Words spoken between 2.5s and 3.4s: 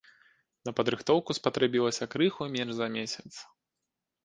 менш за месяц.